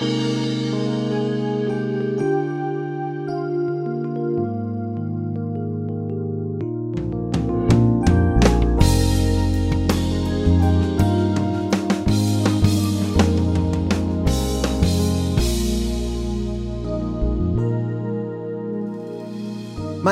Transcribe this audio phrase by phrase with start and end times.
[0.00, 0.63] Música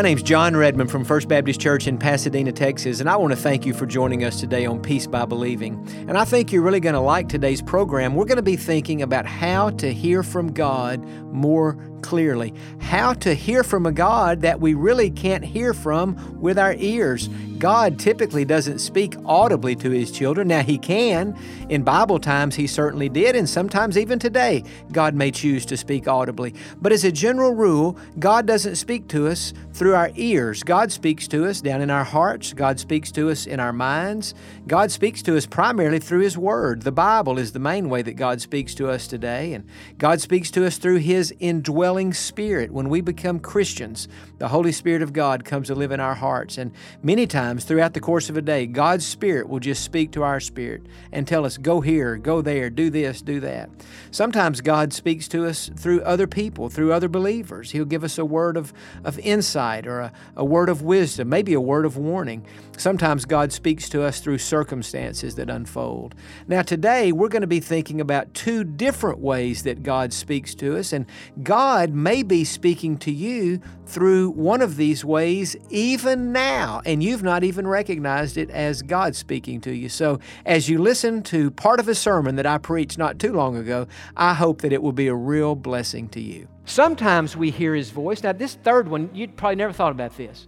[0.02, 3.36] My name's Jon Redmond from First Baptist Church in Pasadena, Texas, and I want to
[3.36, 5.86] thank you for joining us today on Peace by Believing.
[6.08, 8.16] And I think you're really going to like today's program.
[8.16, 13.32] We're going to be thinking about how to hear from God more clearly, how to
[13.32, 17.28] hear from a God that we really can't hear from with our ears.
[17.62, 20.48] God typically doesn't speak audibly to his children.
[20.48, 21.38] Now, he can.
[21.68, 26.08] In Bible times, he certainly did, and sometimes even today, God may choose to speak
[26.08, 26.56] audibly.
[26.80, 30.64] But as a general rule, God doesn't speak to us through our ears.
[30.64, 32.52] God speaks to us down in our hearts.
[32.52, 34.34] God speaks to us in our minds.
[34.66, 36.82] God speaks to us primarily through His Word.
[36.82, 39.68] The Bible is the main way that God speaks to us today, and
[39.98, 42.72] God speaks to us through His indwelling Spirit.
[42.72, 46.58] When we become Christians, the Holy Spirit of God comes to live in our hearts,
[46.58, 46.72] and
[47.04, 50.22] many times times throughout the course of a day, God's Spirit will just speak to
[50.22, 53.68] our spirit and tell us, go here, go there, do this, do that.
[54.10, 57.70] Sometimes God speaks to us through other people, through other believers.
[57.70, 58.72] He'll give us a word of,
[59.04, 62.46] of insight or a, a word of wisdom, maybe a word of warning.
[62.78, 66.14] Sometimes God speaks to us through circumstances that unfold.
[66.48, 70.78] Now, today, we're going to be thinking about two different ways that God speaks to
[70.78, 71.04] us, and
[71.42, 77.22] God may be speaking to you through one of these ways even now, and you've
[77.22, 79.88] not even recognized it as God speaking to you.
[79.88, 83.56] So, as you listen to part of a sermon that I preached not too long
[83.56, 83.86] ago,
[84.16, 86.48] I hope that it will be a real blessing to you.
[86.64, 88.22] Sometimes we hear His voice.
[88.22, 90.46] Now, this third one, you'd probably never thought about this,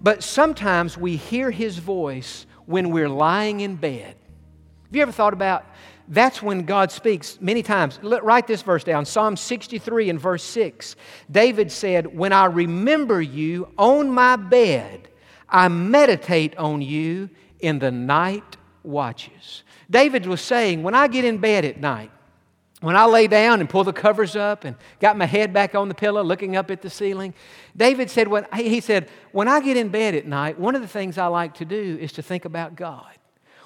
[0.00, 4.16] but sometimes we hear His voice when we're lying in bed.
[4.86, 5.66] Have you ever thought about
[6.08, 7.98] that's when God speaks many times.
[8.02, 10.96] Write this verse down Psalm 63 and verse 6.
[11.30, 15.08] David said, When I remember you on my bed,
[15.54, 17.30] I meditate on you
[17.60, 19.62] in the night watches.
[19.88, 22.10] David was saying, When I get in bed at night,
[22.80, 25.86] when I lay down and pull the covers up and got my head back on
[25.86, 27.34] the pillow looking up at the ceiling,
[27.76, 30.88] David said, when, he said, When I get in bed at night, one of the
[30.88, 33.14] things I like to do is to think about God.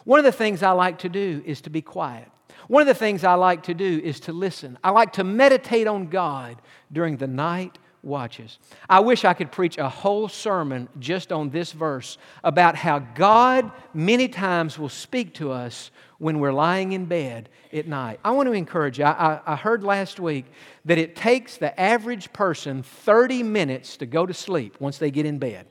[0.05, 2.29] One of the things I like to do is to be quiet.
[2.67, 4.77] One of the things I like to do is to listen.
[4.85, 6.61] I like to meditate on God
[6.93, 8.59] during the night watches.
[8.89, 13.71] I wish I could preach a whole sermon just on this verse about how God
[13.93, 18.21] many times will speak to us when we're lying in bed at night.
[18.25, 19.05] I want to encourage you.
[19.05, 20.47] I, I, heard last week
[20.85, 25.27] that it takes the average person 30 minutes to go to sleep once they get
[25.27, 25.67] in bed.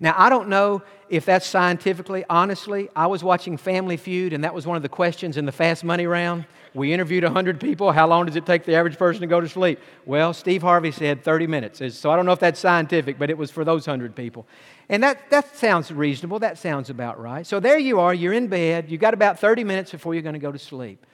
[0.00, 2.88] Now, I don't know if that's scientifically, honestly.
[2.94, 5.82] I was watching Family Feud, and that was one of the questions in the Fast
[5.82, 6.44] Money round.
[6.74, 7.90] We interviewed 100 people.
[7.90, 9.80] How long does it take the average person to go to sleep?
[10.06, 11.82] Well, Steve Harvey said 30 minutes.
[11.96, 14.46] So I don't know if that's scientific, but it was for those 100 people.
[14.88, 16.38] And that, that sounds reasonable.
[16.38, 17.44] That sounds about right.
[17.44, 18.14] So there you are.
[18.14, 18.88] You're in bed.
[18.88, 21.04] You've got about 30 minutes before you're going to go to sleep.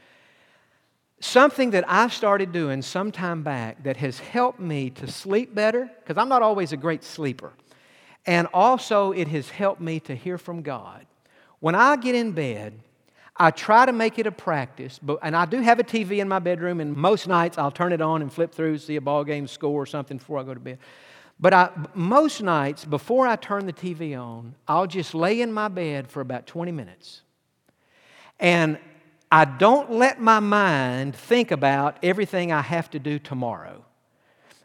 [1.21, 5.89] Something that I started doing some time back that has helped me to sleep better,
[6.01, 7.53] because I'm not always a great sleeper.
[8.27, 11.07] And also, it has helped me to hear from God.
[11.61, 12.75] When I get in bed,
[13.37, 16.29] I try to make it a practice, but, and I do have a TV in
[16.29, 19.25] my bedroom, and most nights I'll turn it on and flip through, see a ball
[19.25, 20.79] game score or something before I go to bed.
[21.41, 25.69] But I, most nights, before I turn the TV on, I'll just lay in my
[25.69, 27.23] bed for about 20 minutes.
[28.39, 28.79] And
[29.33, 33.84] I don't let my mind think about everything I have to do tomorrow.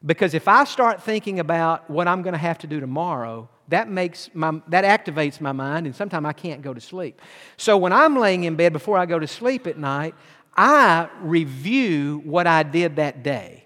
[0.06, 3.90] Because if I start thinking about what I'm going to have to do tomorrow, that
[3.90, 7.22] makes my that activates my mind and sometimes I can't go to sleep.
[7.58, 10.16] So when I'm laying in bed before I go to sleep at night,
[10.58, 13.66] I review what I did that day.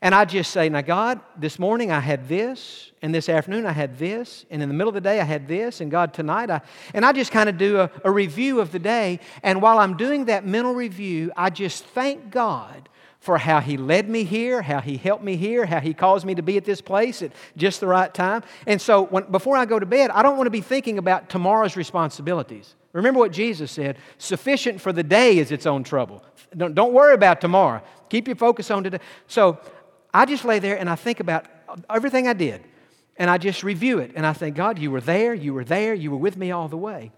[0.00, 3.72] And I just say, now, God, this morning I had this, and this afternoon I
[3.72, 6.50] had this, and in the middle of the day I had this, and God, tonight
[6.50, 6.60] I.
[6.92, 9.20] And I just kind of do a, a review of the day.
[9.44, 12.88] And while I'm doing that mental review, I just thank God
[13.22, 16.34] for how He led me here, how He helped me here, how He caused me
[16.34, 18.42] to be at this place at just the right time.
[18.66, 21.28] And so when, before I go to bed, I don't want to be thinking about
[21.28, 22.74] tomorrow's responsibilities.
[22.92, 26.24] Remember what Jesus said sufficient for the day is its own trouble.
[26.56, 27.80] Don't, don't worry about tomorrow.
[28.08, 28.98] Keep your focus on today.
[29.28, 29.60] So
[30.12, 31.46] I just lay there and I think about
[31.88, 32.60] everything I did.
[33.16, 34.10] And I just review it.
[34.16, 36.66] And I think, God, you were there, you were there, you were with me all
[36.66, 37.12] the way.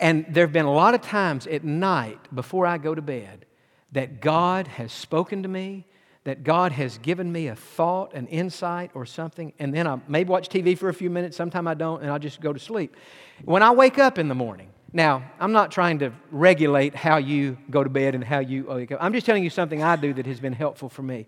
[0.00, 3.46] And there have been a lot of times at night before I go to bed
[3.92, 5.86] that God has spoken to me,
[6.24, 10.28] that God has given me a thought, an insight, or something, and then I maybe
[10.28, 12.96] watch TV for a few minutes, sometime I don't, and I'll just go to sleep.
[13.44, 17.56] When I wake up in the morning, Now, I'm not trying to regulate how you
[17.70, 18.98] go to bed and how you oh, wake up.
[19.00, 21.26] I'm just telling you something I do that has been helpful for me.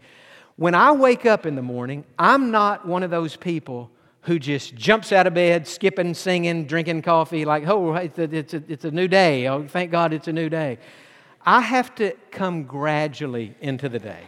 [0.56, 3.90] When I wake up in the morning, I'm not one of those people
[4.22, 8.54] who just jumps out of bed, skipping, singing, drinking coffee, like, oh, it's a, it's
[8.54, 9.48] a, it's a new day.
[9.48, 10.78] Oh, thank God it's a new day.
[11.44, 14.24] I have to come gradually into the day.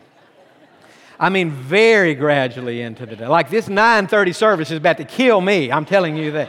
[1.18, 3.26] I mean, very gradually into the day.
[3.26, 5.70] Like this 9:30 service is about to kill me.
[5.70, 6.48] I'm telling you that.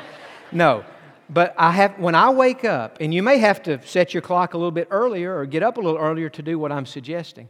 [0.51, 0.83] No,
[1.29, 4.53] but I have when I wake up, and you may have to set your clock
[4.53, 7.47] a little bit earlier or get up a little earlier to do what I'm suggesting.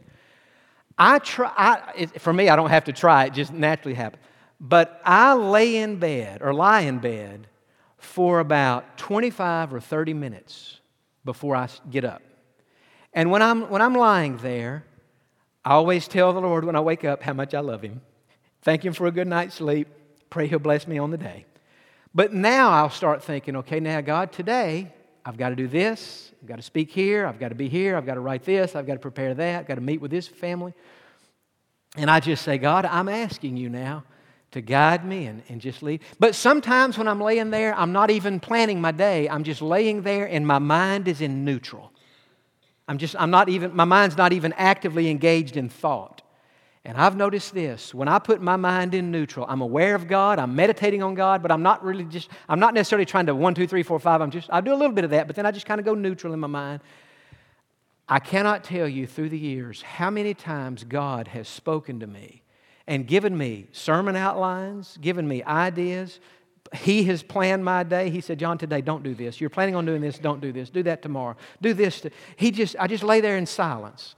[0.98, 1.52] I try.
[1.56, 4.22] I, it, for me, I don't have to try; it just naturally happens.
[4.60, 7.46] But I lay in bed or lie in bed
[7.98, 10.80] for about 25 or 30 minutes
[11.24, 12.22] before I get up.
[13.16, 14.84] And when I'm, when I'm lying there,
[15.64, 18.02] I always tell the Lord when I wake up how much I love Him.
[18.60, 19.88] Thank Him for a good night's sleep.
[20.28, 21.46] Pray He'll bless me on the day.
[22.14, 24.92] But now I'll start thinking, okay, now, God, today
[25.24, 26.30] I've got to do this.
[26.42, 27.26] I've got to speak here.
[27.26, 27.96] I've got to be here.
[27.96, 28.76] I've got to write this.
[28.76, 29.60] I've got to prepare that.
[29.60, 30.74] I've got to meet with this family.
[31.96, 34.04] And I just say, God, I'm asking you now
[34.50, 36.02] to guide me and, and just lead.
[36.20, 39.26] But sometimes when I'm laying there, I'm not even planning my day.
[39.26, 41.92] I'm just laying there and my mind is in neutral.
[42.88, 46.22] I'm just, I'm not even, my mind's not even actively engaged in thought.
[46.84, 50.38] And I've noticed this when I put my mind in neutral, I'm aware of God,
[50.38, 53.54] I'm meditating on God, but I'm not really just, I'm not necessarily trying to one,
[53.54, 54.20] two, three, four, five.
[54.20, 55.84] I'm just, I do a little bit of that, but then I just kind of
[55.84, 56.80] go neutral in my mind.
[58.08, 62.44] I cannot tell you through the years how many times God has spoken to me
[62.86, 66.20] and given me sermon outlines, given me ideas.
[66.74, 68.10] He has planned my day.
[68.10, 69.40] He said, Jon, today don't do this.
[69.40, 70.70] You're planning on doing this, don't do this.
[70.70, 71.36] Do that tomorrow.
[71.60, 72.04] Do this.
[72.36, 74.14] He just, I just lay there in silence.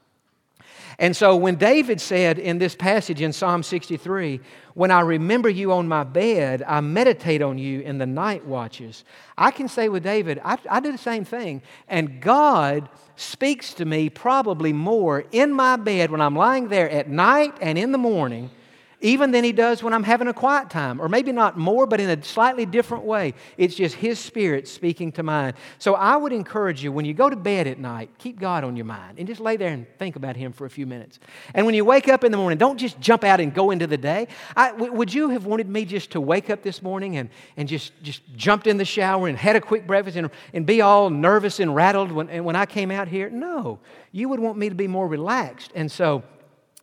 [0.99, 4.41] And so when David said in this passage in Psalm 63,
[4.75, 9.05] When I remember you on my bed, I meditate on you in the night watches,
[9.37, 11.63] I can say with David, I, I do the same thing.
[11.87, 17.09] And God speaks to me probably more in my bed when I'm lying there at
[17.09, 18.51] night and in the morning
[19.01, 22.01] even than he does when I'm having a quiet time, or maybe not more, but
[22.01, 23.35] in a slightly different way.
[23.57, 25.55] It's just his spirit speaking to mine.
[25.79, 28.77] So I would encourage you when you go to bed at night, keep God on
[28.77, 31.21] your mind and just lay there and think about him for a few minutes.
[31.55, 33.87] And when you wake up in the morning, don't just jump out and go into
[33.87, 34.27] the day.
[34.57, 37.69] I, w- would you have wanted me just to wake up this morning and, and
[37.69, 41.09] just, just jumped in the shower and had a quick breakfast and, and be all
[41.09, 43.31] nervous and rattled when, when I came out here?
[43.31, 43.79] No.
[44.11, 45.71] You would want me to be more relaxed.
[45.77, 46.25] And so,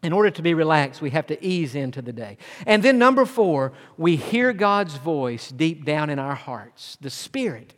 [0.05, 2.37] in order to be relaxed, we have to ease into the day.
[2.67, 7.73] And then, number four, we hear God's voice deep down in our hearts, the Spirit.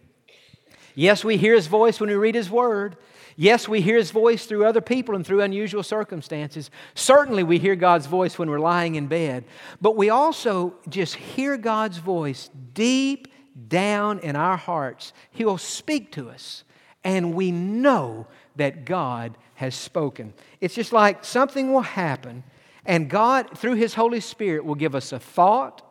[0.94, 2.98] Yes, we hear His voice when we read His Word.
[3.38, 6.70] Yes, we hear His voice through other people and through unusual circumstances.
[6.96, 9.46] Certainly, we hear God's voice when we're lying in bed.
[9.80, 13.30] But we also just hear God's voice deep
[13.70, 15.14] down in our hearts.
[15.32, 16.66] He'll speak to us,
[17.06, 20.34] and we know that God has spoken.
[20.62, 22.44] It's just like something will happen,
[22.86, 25.82] and God, through His Holy Spirit, will give us a thought,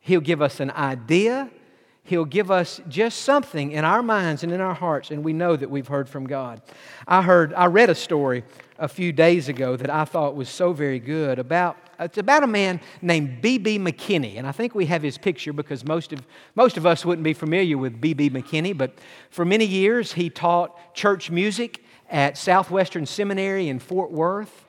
[0.00, 1.50] He'll give us an idea,
[2.04, 5.56] He'll give us just something in our minds and in our hearts, and we know
[5.56, 6.62] that we've heard from God.
[7.08, 8.44] I heard, I read a story
[8.78, 12.46] a few days ago that I thought was so very good about it's about a
[12.46, 13.78] man named B.B.
[13.78, 14.36] McKinney.
[14.36, 17.32] And I think we have his picture because most of, most of us wouldn't be
[17.32, 18.30] familiar with B.B.
[18.30, 18.76] McKinney.
[18.76, 18.98] But
[19.30, 24.64] for many years, he taught church music at Southwestern Seminary in Fort Worth.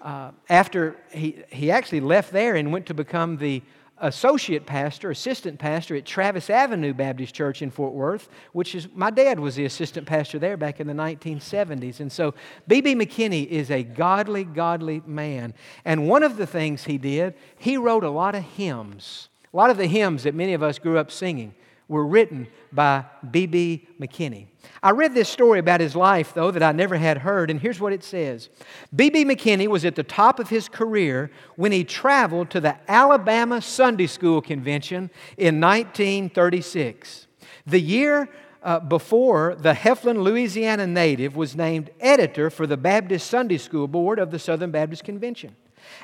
[0.00, 3.62] Uh, after he, he actually left there and went to become the
[4.00, 9.10] associate pastor, assistant pastor at Travis Avenue Baptist Church in Fort Worth, which is my
[9.10, 12.00] dad was the assistant pastor there back in the 1970s.
[12.00, 12.34] And so
[12.68, 12.94] B.B.
[12.94, 15.54] McKinney is a godly, godly man.
[15.84, 19.28] And one of the things he did, he wrote a lot of hymns.
[19.52, 21.54] A lot of the hymns that many of us grew up singing
[21.88, 23.88] were written by B.B.
[24.00, 24.46] McKinney.
[24.82, 27.80] I read this story about his life, though, that I never had heard, and here's
[27.80, 28.50] what it says
[28.94, 29.24] B.B.
[29.24, 34.06] McKinney was at the top of his career when he traveled to the Alabama Sunday
[34.06, 37.26] School Convention in 1936.
[37.66, 38.28] The year
[38.62, 44.18] uh, before, the Heflin, Louisiana native was named editor for the Baptist Sunday School Board
[44.18, 45.56] of the Southern Baptist Convention.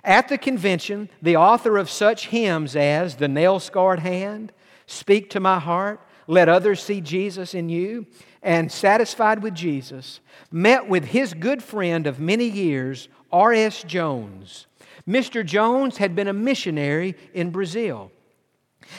[0.02, 4.52] At the convention, the author of such hymns as The Nail Scarred Hand,
[4.86, 8.06] Speak to My Heart, Let Others See Jesus in You,
[8.42, 13.82] and satisfied with Jesus, met with his good friend of many years, R.S.
[13.82, 14.66] Jones.
[15.08, 15.44] Mr.
[15.44, 18.10] Jones had been a missionary in Brazil.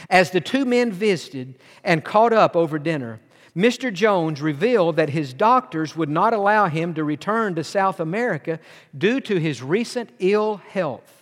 [0.09, 3.19] As the two men visited and caught up over dinner,
[3.55, 3.93] Mr.
[3.93, 8.59] Jones revealed that his doctors would not allow him to return to South America
[8.97, 11.14] due to his recent ill health.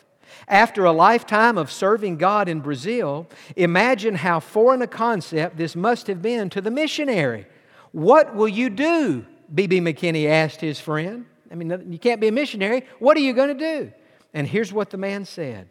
[0.48, 6.08] After a lifetime of serving God in Brazil, imagine how foreign a concept this must
[6.08, 7.46] have been to the missionary
[7.92, 9.26] What will you do?
[9.54, 9.82] B.B.
[9.82, 11.26] McKinney asked his friend.
[11.52, 12.86] I mean, you can't be a missionary.
[12.98, 13.92] What are you going to do?
[14.34, 15.70] And here's what the man said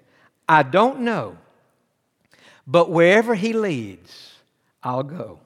[0.48, 1.36] I don't know,
[2.66, 4.34] but wherever he leads,
[4.82, 5.40] I'll go.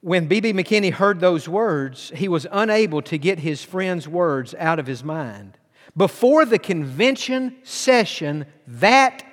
[0.00, 0.52] When B.B.
[0.52, 5.02] McKinney heard those words, he was unable to get his friend's words out of his
[5.02, 5.56] mind.
[5.96, 9.24] Before the convention session that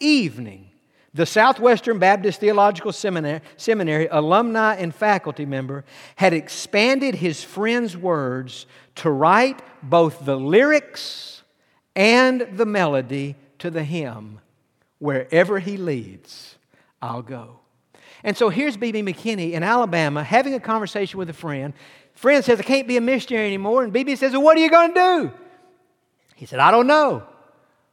[0.00, 0.70] evening,
[1.12, 5.84] the Southwestern Baptist Theological Seminary, Seminary, alumni and faculty member
[6.16, 11.42] had expanded his friend's words to write both the lyrics
[11.96, 14.40] and the melody to the hymn
[14.98, 16.56] Wherever he leads,
[17.00, 17.60] I'll go.
[18.22, 19.02] And so here's B.B.
[19.02, 21.72] McKinney in Alabama having a conversation with a friend.
[22.14, 23.82] Friend says, I can't be a missionary anymore.
[23.82, 24.14] And B.B.
[24.16, 25.32] says, well, What are you going to do?
[26.40, 27.22] He said, I don't know,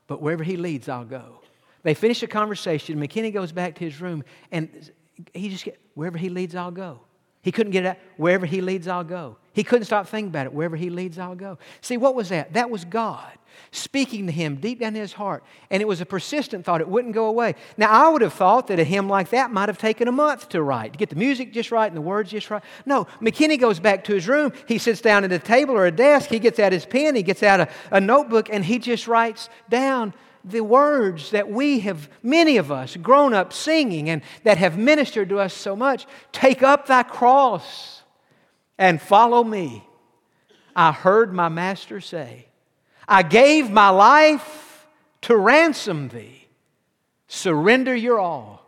[0.08, 1.42] but wherever he leads, I'll go.
[1.84, 2.98] They finish the conversation.
[2.98, 4.24] McKinney goes back to his room,
[4.54, 4.90] and
[5.34, 7.02] he just wherever he leads, I'll go.
[7.48, 7.98] He couldn't get it out.
[8.18, 9.38] Wherever he leads, I'll go.
[9.54, 10.54] He couldn't stop thinking about it.
[10.54, 11.60] Wherever he leads, I'll go.
[11.80, 12.52] See, what was that?
[12.52, 13.32] That was God
[13.72, 15.46] speaking to him deep down in his heart.
[15.70, 17.56] And it was a persistent thought, it wouldn't go away.
[17.78, 20.50] Now, I would have thought that a hymn like that might have taken a month
[20.50, 22.62] to write, to get the music just right and the words just right.
[22.86, 24.52] No, McKinney goes back to his room.
[24.68, 26.30] He sits down at a table or a desk.
[26.30, 29.48] He gets out his pen, he gets out a, a notebook, and he just writes
[29.70, 30.14] down
[30.50, 35.30] the words that we have, many of us, grown up singing and that have ministered
[35.30, 36.06] to us so much.
[36.32, 38.02] Take up thy cross
[38.78, 39.84] and follow me.
[40.76, 42.48] I heard my master say,
[43.08, 44.88] I gave my life
[45.22, 46.48] to ransom thee.
[47.28, 48.66] Surrender your all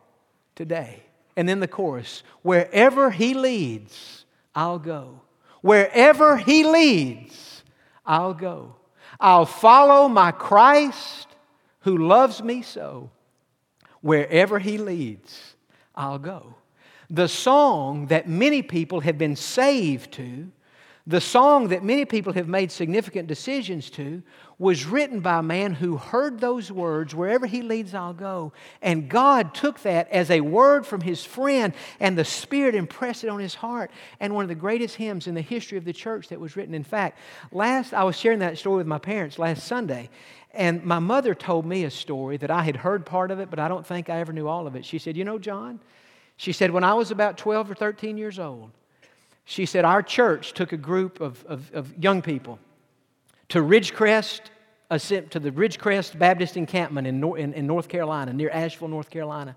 [0.56, 1.04] today.
[1.38, 5.22] And then the chorus wherever he leads, I'll go.
[5.62, 7.64] Wherever he leads,
[8.06, 8.76] I'll go.
[9.20, 11.29] I'll follow my Christ
[11.82, 13.12] who loves me so.
[14.02, 15.56] Wherever he leads,
[15.96, 16.56] I'll go.
[17.10, 20.52] The song that many people have been saved to,
[21.10, 24.22] the song that many people have made significant decisions to,
[24.60, 28.54] was written by a man who heard those words, Wherever he leads, I'll go.
[28.82, 33.30] And God took that as a word from his friend, and the Spirit impressed it
[33.30, 33.90] on his heart.
[34.20, 36.76] And one of the greatest hymns in the history of the church that was written.
[36.76, 37.18] In fact,
[37.52, 40.10] last, I was sharing that story with my parents last Sunday,
[40.52, 43.60] and my mother told me a story that I had heard part of it, but
[43.60, 44.84] I don't think I ever knew all of it.
[44.84, 45.80] She said, You know, Jon,
[46.38, 48.72] she said, when I was about 12 or 13 years old,
[49.46, 52.60] she said, Our church took a group of, of, of young people
[53.50, 54.42] to Ridgecrest,
[54.90, 59.56] to the Ridgecrest Baptist encampment in, in, in North Carolina, near Asheville, North Carolina.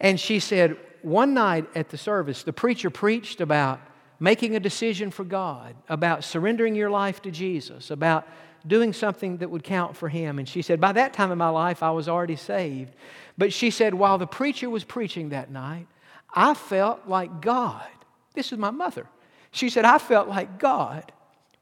[0.00, 3.80] And she said, One night at the service, the preacher preached about
[4.18, 8.26] making a decision for God, about surrendering your life to Jesus, about
[8.66, 10.38] doing something that would count for him.
[10.38, 12.94] And she said, By that time in my life, I was already saved.
[13.38, 15.86] But she said, While the preacher was preaching that night,
[16.34, 17.86] I felt like God,
[18.34, 19.06] this is my mother.
[19.50, 21.12] She said, I felt like God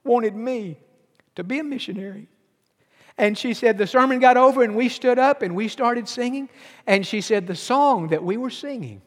[0.02, 0.78] wanted me
[1.36, 2.28] to be a missionary.
[3.16, 6.48] And she said, the sermon got over and we stood up and we started singing.
[6.86, 9.02] And she said, the song that we were singing,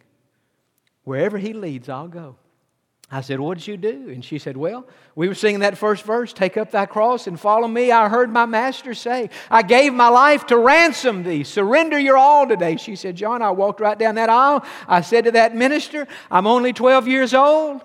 [1.03, 2.37] wherever he leads, I'll go.
[3.09, 4.09] I said, What did you do?
[4.09, 4.85] And she said, Well,
[5.15, 7.91] we were singing that first verse Take up thy cross and follow me.
[7.91, 11.43] I heard my master say, I gave my life to ransom thee.
[11.43, 12.75] Surrender your all today.
[12.75, 14.65] She said, Jon, I walked right down that aisle.
[14.87, 17.81] I said to that minister, I'm only 12 years old,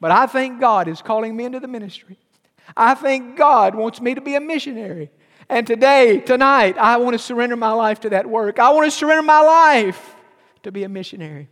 [0.00, 2.18] but I think God is calling me into the ministry.
[2.74, 5.10] I think God wants me to be a missionary.
[5.48, 8.58] And today, tonight, I want to surrender my life to that work.
[8.58, 10.16] I want to surrender my life
[10.62, 11.48] to be a missionary.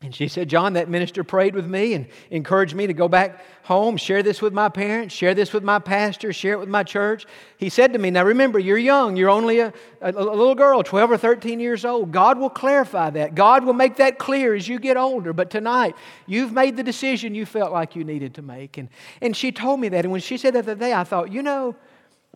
[0.00, 3.44] And she said, Jon, that minister prayed with me and encouraged me to go back
[3.64, 6.84] home, share this with my parents, share this with my pastor, share it with my
[6.84, 7.26] church.
[7.56, 9.16] He said to me, Now remember, you're young.
[9.16, 12.12] You're only a, a, a, little girl, 12 or 13 years old.
[12.12, 13.34] God will clarify that.
[13.34, 15.32] God will make that clear as you get older.
[15.32, 18.78] But tonight, you've made the decision you felt like you needed to make.
[18.78, 18.90] And,
[19.20, 20.04] and she told me that.
[20.04, 21.74] And when she said that the day, I thought, you know,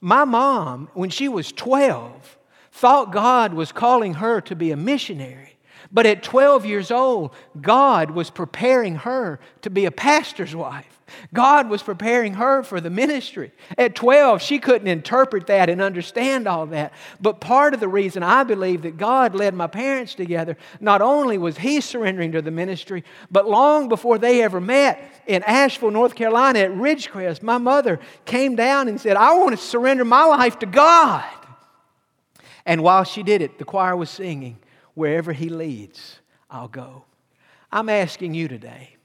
[0.00, 2.38] my mom, when she was 12,
[2.72, 5.52] thought God was calling her to be a missionary.
[5.90, 11.02] But at 12 years old, God was preparing her to be a pastor's wife.
[11.32, 13.52] God was preparing her for the ministry.
[13.76, 16.92] At 12, she couldn't interpret that and understand all that.
[17.20, 21.38] But part of the reason I believe that God led my parents together, not only
[21.38, 26.14] was He surrendering to the ministry, but long before they ever met in Asheville, North
[26.14, 30.58] Carolina at Ridgecrest, my mother came down and said, I want to surrender my life
[30.60, 31.24] to God.
[32.64, 34.58] And while she did it, the choir was singing.
[34.94, 36.20] Wherever He leads,
[36.50, 37.04] I'll go.
[37.70, 38.96] I'm asking you today,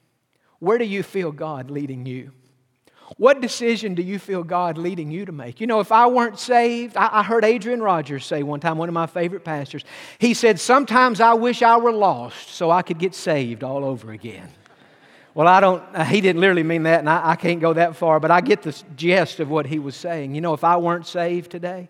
[0.60, 2.32] where do you feel God leading you?
[3.16, 5.62] What decision do you feel God leading you to make?
[5.62, 8.94] You know, if I weren't saved, I, heard Adrian Rogers say one time, one of
[8.94, 9.86] my favorite pastors,
[10.20, 14.12] he said, Sometimes I wish I were lost so I could get saved all over
[14.12, 14.50] again.
[15.34, 17.96] Well, I don't, uh, he didn't literally mean that, and I, I can't go that
[17.96, 20.36] far, but I get the gist of what he was saying.
[20.36, 21.90] You know, if I weren't saved today,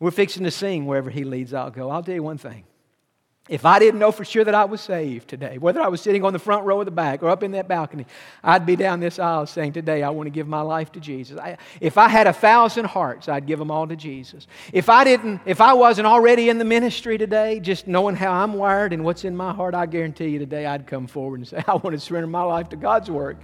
[0.00, 1.90] we're fixing to sing wherever he leads, I'll go.
[1.90, 2.64] I'll tell you one thing.
[3.48, 6.24] If I didn't know for sure that I was saved today, whether I was sitting
[6.24, 8.04] on the front row or the back or up in that balcony,
[8.42, 11.38] I'd be down this aisle saying, Today I want to give my life to Jesus.
[11.38, 14.48] I, if I had a thousand hearts, I'd give them all to Jesus.
[14.72, 18.54] If I didn't, if I wasn't already in the ministry today, just knowing how I'm
[18.54, 21.62] wired and what's in my heart, I guarantee you today I'd come forward and say,
[21.68, 23.36] I want to surrender my life to God's work.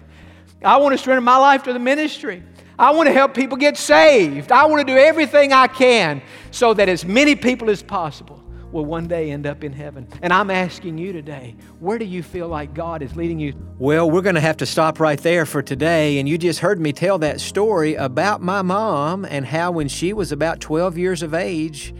[0.64, 2.42] I want to surrender my life to the ministry.
[2.76, 4.50] I want to help people get saved.
[4.50, 8.41] I want to do everything I can so that as many people as possible
[8.72, 10.08] will one day end up in heaven.
[10.22, 13.54] And I'm asking you today, where do you feel like God is leading you?
[13.78, 16.18] Well, we're going to have to stop right there for today.
[16.18, 20.12] And you just heard me tell that story about my mom and how when she
[20.12, 21.94] was about 12 years of age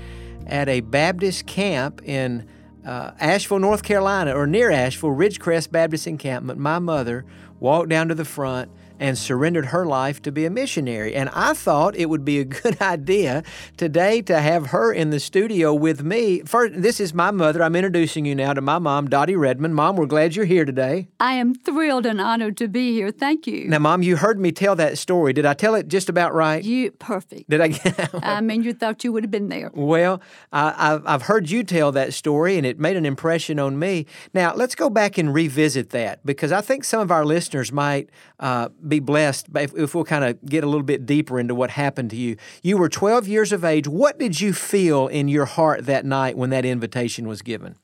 [0.47, 2.49] at a Baptist camp in
[2.85, 7.25] uh, Asheville, North Carolina, or near Asheville, Ridgecrest Baptist Encampment, my mother
[7.61, 8.71] walked down to the front
[9.02, 11.12] and surrendered her life to be a missionary.
[11.12, 13.42] And I thought it would be a good idea
[13.76, 16.42] today to have her in the studio with me.
[16.42, 17.64] First, this is my mother.
[17.64, 19.75] I'm introducing you now to my mom, Dottie Redmond.
[19.75, 21.09] Mom, we're glad you're here today.
[21.18, 23.11] I am thrilled and honored to be here.
[23.11, 23.68] Thank you.
[23.68, 25.32] Now, Mom, you heard me tell that story.
[25.32, 26.62] Did I tell it just about right?
[26.62, 27.50] You perfect.
[27.50, 27.68] Did I?
[27.68, 29.73] Get, I mean, you thought you would have been there.
[29.75, 34.06] Well, I, I've heard you tell that story, and it made an impression on me.
[34.32, 38.11] Now, let's go back and revisit that because I think some of our listeners might
[38.38, 41.70] uh, be blessed if, if we'll kind of get a little bit deeper into what
[41.70, 42.37] happened to you.
[42.62, 43.88] You were 12 years of age.
[43.88, 47.76] What did you feel in your heart that night when that invitation was given?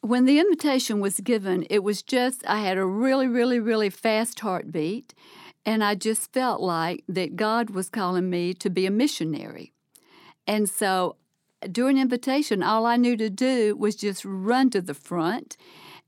[0.00, 4.40] When the invitation was given, it was just, I had a really, really, really fast
[4.40, 5.14] heartbeat,
[5.64, 9.72] and I just felt like that God was calling me to be a missionary.
[10.46, 11.16] And so
[11.70, 15.56] during invitation, all I knew to do was just run to the front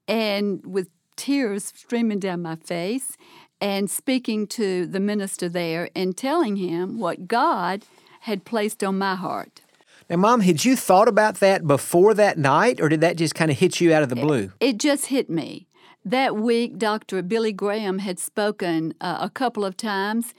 [0.09, 3.17] and with tears streaming down my face
[3.65, 7.87] and speaking to the minister there and telling him what God
[8.21, 9.63] had placed on my heart.
[10.11, 13.51] Now, Mom, had you thought about that before that night, or did that just kind
[13.51, 14.53] of hit you out of the blue?
[14.61, 15.67] It, it just hit me.
[16.05, 17.23] That week, Dr.
[17.23, 20.35] Billy Graham had spoken uh, a couple of times,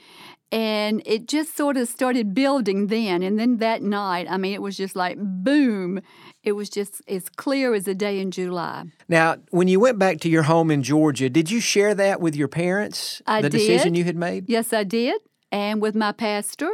[0.51, 3.23] and it just sort of started building then.
[3.23, 6.01] And then that night, I mean, it was just like boom.
[6.43, 8.85] It was just as clear as a day in July.
[9.09, 12.35] Now, when you went back to your home in Georgia, did you share that with
[12.35, 13.23] your parents?
[13.25, 13.57] I the did.
[13.57, 14.47] decision you had made?
[14.47, 15.19] Yes, I did.
[15.51, 16.69] And with my pastor.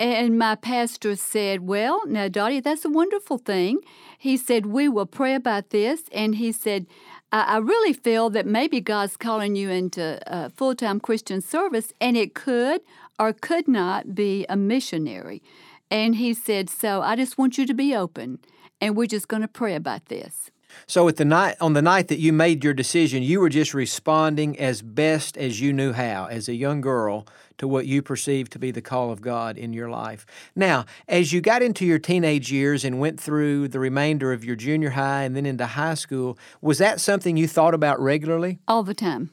[0.00, 3.78] And my pastor said, Well, now, Dottie, that's a wonderful thing.
[4.18, 6.02] He said, We will pray about this.
[6.10, 6.86] And he said,
[7.34, 11.92] I, I really feel that maybe God's calling you into uh, full time Christian service,
[12.00, 12.80] and it could
[13.18, 15.42] or could not be a missionary.
[15.90, 18.38] And he said, So I just want you to be open,
[18.80, 20.50] and we're just going to pray about this.
[20.86, 23.74] So at the night on the night that you made your decision, you were just
[23.74, 27.26] responding as best as you knew how as a young girl
[27.58, 30.26] to what you perceive to be the call of God in your life.
[30.54, 34.56] Now, as you got into your teenage years and went through the remainder of your
[34.56, 38.58] junior high and then into high school, was that something you thought about regularly?
[38.66, 39.30] All the time.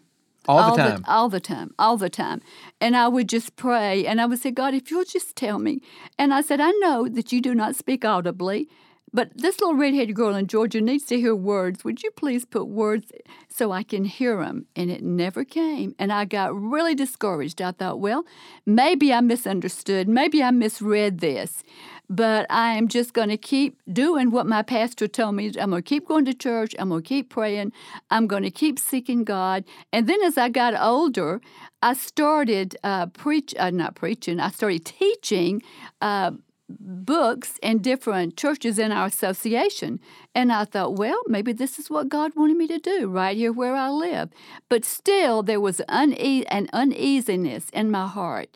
[0.47, 1.05] All the all time.
[1.07, 2.41] all the time, all the time.
[2.79, 5.81] And I would just pray and I would say, God, if you'll just tell me.
[6.17, 8.67] And I said, I know that you do not speak audibly,
[9.13, 11.83] but this little red-headed girl in Georgia needs to hear words.
[11.83, 13.11] Would you please put words
[13.49, 14.67] so I can hear them?
[14.75, 15.95] And it never came.
[15.99, 17.61] And I got really discouraged.
[17.61, 18.25] I thought, well,
[18.65, 20.07] maybe I misunderstood.
[20.07, 21.63] Maybe I misread this.
[22.09, 25.47] But I am just going to keep doing what my pastor told me.
[25.59, 26.75] I'm going to keep going to church.
[26.77, 27.71] I'm going to keep praying.
[28.09, 29.63] I'm going to keep seeking God.
[29.93, 31.39] And then as I got older,
[31.81, 34.39] I started uh, preach, uh, not preaching.
[34.39, 35.61] I started teaching
[36.01, 36.31] uh,
[36.79, 39.99] books in different churches in our association.
[40.33, 43.51] And I thought, well, maybe this is what God wanted me to do right here
[43.51, 44.29] where I live.
[44.69, 46.13] But still, there was une-
[46.45, 48.49] an uneasiness in my heart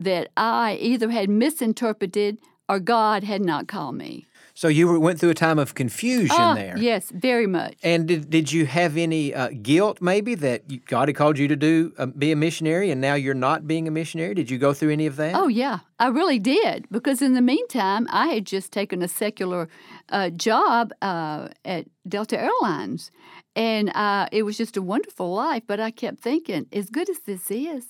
[0.00, 2.38] that I either had misinterpreted
[2.68, 4.26] or God had not called me.
[4.54, 6.76] So you were, went through a time of confusion Ah, there.
[6.76, 7.74] Yes, very much.
[7.82, 11.48] And did, did you have any uh, guilt maybe that you, God had called you
[11.48, 14.34] to do uh, be a missionary and now you're not being a missionary?
[14.34, 15.34] Did you go through any of that?
[15.34, 16.86] Oh, yeah, I really did.
[16.90, 19.68] Because in the meantime, I had just taken a secular
[20.10, 23.10] uh, job uh, at Delta Airlines.
[23.56, 25.62] And uh, it was just a wonderful life.
[25.66, 27.86] But I kept thinking, as good as this is,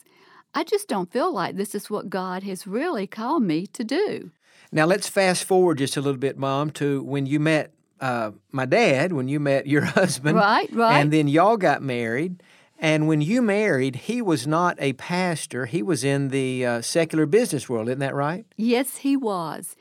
[0.54, 4.30] I just don't feel like this is what God has really called me to do.
[4.72, 8.66] Now let's fast forward just a little bit, Mom, to when you met uh, my
[8.66, 10.36] dad, when you met your husband.
[10.36, 10.98] Right, right.
[10.98, 12.42] And then y'all got married.
[12.78, 15.66] And when you married, he was not a pastor.
[15.66, 18.44] He was in the uh, secular business world, isn't that right?
[18.56, 19.76] Yes, he was.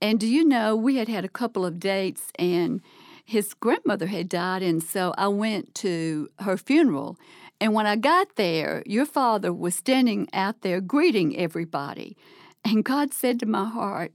[0.00, 2.80] And do you know, we had had a couple of dates, and
[3.24, 7.16] his grandmother had died, and so I went to her funeral.
[7.60, 12.16] And when I got there, your father was standing out there greeting everybody.
[12.64, 14.12] And God said to my heart,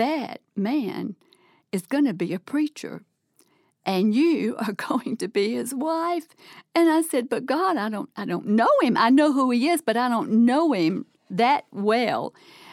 [0.00, 1.14] That man
[1.72, 3.02] is going to be a preacher
[3.84, 6.28] and you are going to be his wife.
[6.74, 8.96] And i said but god i don't i don't know him.
[8.96, 12.32] I know who he is but i don't know him that well.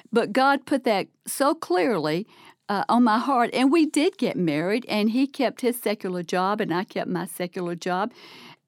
[0.09, 2.25] But god put that so clearly
[2.69, 6.61] uh, on my heart and we did get married and he kept his secular job
[6.61, 8.13] and i kept my secular job.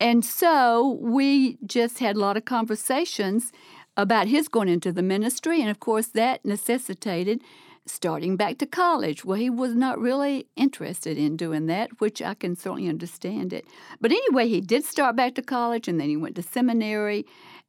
[0.02, 3.54] And so we just had a lot of conversations
[3.96, 7.40] about his going into the ministry and of course that necessitated
[7.86, 9.26] starting back to college.
[9.26, 13.66] Well, he was not really interested in doing that, which I can certainly understand it.
[14.00, 17.26] But anyway, he did start back to college and then he went to seminary.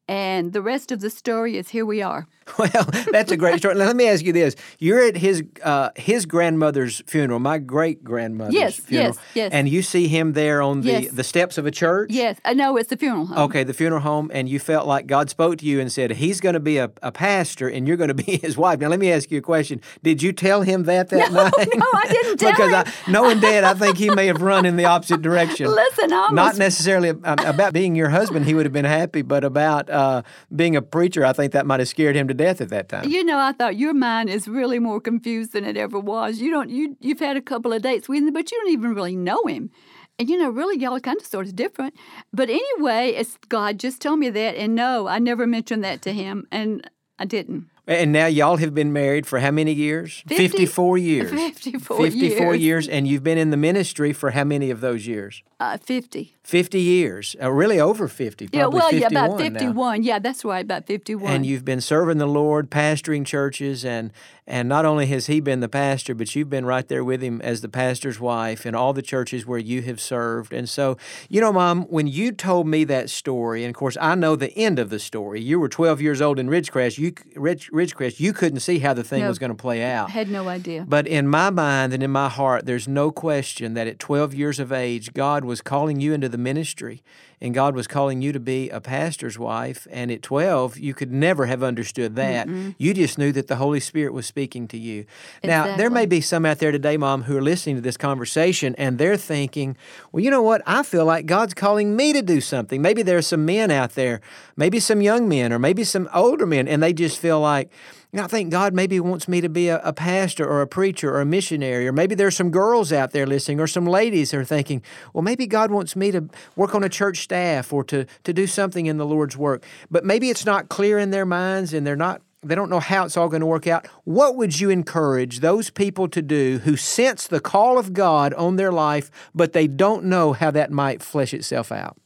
[0.08, 2.26] And the rest of the story is here we are.
[2.58, 3.74] Well, that's a great story.
[3.74, 8.04] Now, let me ask you this: You're at his uh, his grandmother's funeral, my great
[8.04, 9.52] grandmother's yes, funeral, yes, yes.
[9.52, 11.10] and you see him there on the, Yes.
[11.12, 12.10] the steps of a church.
[12.12, 13.38] Yes, I know it's the funeral home.
[13.38, 16.40] Okay, the funeral home, and you felt like God spoke to you and said, He's
[16.40, 18.78] going to be a, a pastor and you're going to be his wife.
[18.80, 19.80] Now, let me ask you a question.
[20.02, 21.68] Did you tell him that that No, night?
[21.74, 22.54] no, I didn't tell him.
[22.56, 22.92] because him.
[23.06, 25.66] I, knowing Dad, I think he may have run in the opposite direction.
[25.68, 30.22] Listen, Not necessarily about being your husband, he would have been happy, but about uh,
[30.54, 33.08] being a preacher, I think that might have scared him to death at that time.
[33.08, 36.40] You know, I thought your mind is really more confused than it ever was.
[36.40, 38.94] You don't you you've had a couple of dates with him, but you don't even
[38.94, 39.70] really know him.
[40.18, 41.94] And you know, really y'all are kind of sort of different.
[42.32, 46.12] But anyway, it's God just told me that and no, I never mentioned that to
[46.12, 47.68] him and I didn't.
[47.86, 50.22] And now y'all have been married for how many years?
[50.28, 51.30] 50 54 years.
[51.54, 52.62] 54 54 years.
[52.62, 52.88] years.
[52.88, 55.42] And you've been in the ministry for how many of those years?
[55.58, 56.36] Uh, 50.
[56.50, 57.36] 50 years.
[57.40, 58.48] Uh, really over 50.
[58.48, 59.60] Probably Yeah, well, yeah, 51 about now.
[59.60, 60.02] 51.
[60.02, 61.32] Yeah, that's right, about 51.
[61.32, 64.10] And you've been serving the Lord, pastoring churches, and
[64.46, 67.40] and not only has he been the pastor, but you've been right there with him
[67.40, 70.52] as the pastor's wife in all the churches where you have served.
[70.52, 70.96] And so,
[71.28, 74.52] you know, Mom, when you told me that story, and of course I know the
[74.58, 75.40] end of the story.
[75.40, 76.98] You were 12 years old in Ridgecrest.
[76.98, 78.18] You Ridge, Ridgecrest.
[78.18, 79.28] You couldn't see how the thing No.
[79.28, 80.10] was going to play out.
[80.10, 80.84] had no idea.
[80.88, 84.58] But in my mind and in my heart, there's no question that at 12 years
[84.58, 87.02] of age, God was calling you into the ministry
[87.40, 89.86] and God was calling you to be a pastor's wife.
[89.90, 92.48] And at 12, you could never have understood that.
[92.78, 95.06] You just knew that the Holy Spirit was speaking to you.
[95.42, 98.74] Now, there may be some out there today, Mom, who are listening to this conversation
[98.76, 99.76] and they're thinking,
[100.12, 100.62] well, you know what?
[100.66, 102.82] I feel like God's calling me to do something.
[102.82, 104.20] Maybe there are some men out there,
[104.56, 107.70] maybe some young men, or maybe some older men, and they just feel like,
[108.12, 111.20] I think God maybe wants me to be a, a pastor or a preacher or
[111.20, 114.44] a missionary, or maybe there's some girls out there listening or some ladies who are
[114.44, 114.82] thinking,
[115.14, 118.44] well, maybe God wants me to work on a church staff or to, to do
[118.48, 119.64] something in the Lord's work.
[119.88, 123.04] But maybe it's not clear in their minds and they're not they don't know how
[123.04, 123.86] it's all going to work out.
[124.04, 128.56] What would you encourage those people to do who sense the call of God on
[128.56, 131.98] their life, but they don't know how that might flesh itself out?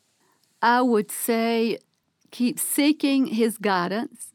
[0.61, 1.79] I would say
[2.33, 4.33] keep seeking His guidance,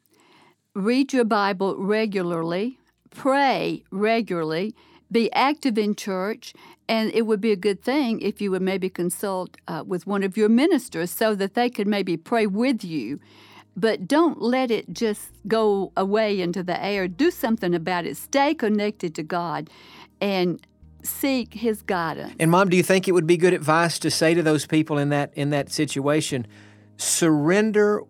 [0.74, 2.78] read your Bible regularly,
[3.10, 4.74] pray regularly,
[5.12, 6.54] be active in church,
[6.90, 10.24] and it would be a good thing if you would maybe consult uh, with one
[10.24, 13.20] of your ministers so that they could maybe pray with you.
[13.76, 17.06] But don't let it just go away into the air.
[17.06, 18.16] Do something about it.
[18.16, 19.70] Stay connected to God
[20.20, 20.60] and
[21.04, 22.34] seek His guidance.
[22.40, 24.98] And mom, do you think it would be good advice to say to those people
[24.98, 26.44] in that in that situation,
[26.96, 28.02] surrender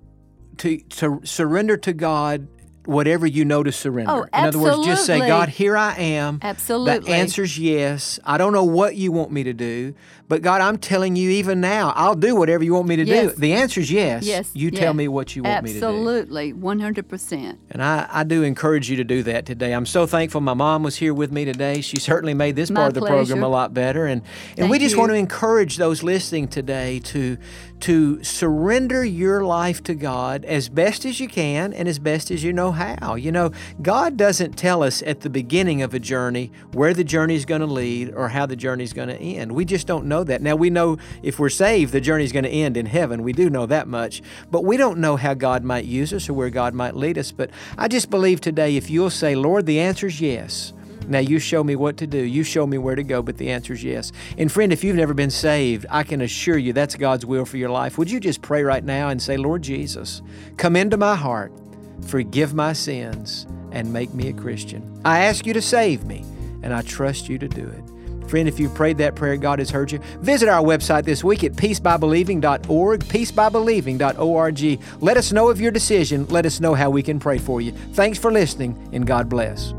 [0.56, 2.48] to to surrender to God
[2.86, 4.10] whatever you know to surrender.
[4.12, 5.18] Oh, in other words, just say.
[5.18, 6.38] God, here I am.
[6.42, 7.10] Absolutely.
[7.10, 8.18] The answer's yes.
[8.24, 9.94] I don't know what you want me to do,
[10.28, 13.34] but God, I'm telling you even now, I'll do whatever you want me to Yes.
[13.34, 13.40] do.
[13.40, 14.24] The answer's yes.
[14.24, 14.50] Yes.
[14.54, 14.80] You yeah.
[14.80, 15.86] tell me what you want me to do.
[15.86, 17.58] Absolutely, 100%.
[17.70, 19.72] And I, I do encourage you to do that today.
[19.72, 21.80] I'm so thankful my mom was here with me today.
[21.80, 24.06] She certainly made this My part of the program a lot better.
[24.06, 24.22] And
[24.56, 25.00] and we just you.
[25.00, 27.36] want to encourage those listening today to
[27.80, 32.44] to surrender your life to God as best as you can and as best as
[32.44, 33.14] you know how.
[33.14, 33.50] You know,
[33.82, 37.60] God doesn't tell us at the beginning of a journey where the journey is going
[37.60, 39.52] to lead or how the journey is going to end.
[39.52, 40.42] We just don't know that.
[40.42, 43.22] Now we know if we're saved, the journey is going to end in heaven.
[43.22, 46.34] We do know that much, but we don't know how God might use us or
[46.34, 47.32] where God might lead us.
[47.32, 50.72] But I just believe today, if you'll say, Lord, the answer is yes.
[51.10, 52.18] Now you show me what to do.
[52.18, 54.12] You show me where to go, but the answer is yes.
[54.38, 57.56] And friend, if you've never been saved, I can assure you that's God's will for
[57.56, 57.98] your life.
[57.98, 60.22] Would you just pray right now and say, Lord Jesus,
[60.56, 61.52] come into my heart,
[62.06, 65.00] forgive my sins, and make me a Christian.
[65.04, 66.24] I ask you to save me,
[66.62, 68.28] and I trust you to do it.
[68.30, 69.98] Friend, if you've prayed that prayer, God has heard you.
[70.20, 74.80] Visit our website this week at peacebybelieving.org, peacebybelieving.org.
[75.02, 76.26] Let us know of your decision.
[76.26, 77.72] Let us know how we can pray for you.
[77.72, 79.74] Thanks for listening, and God bless.